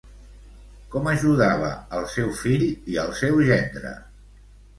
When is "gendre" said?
3.53-3.95